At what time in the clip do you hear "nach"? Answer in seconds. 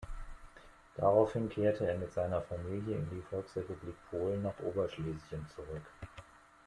4.41-4.59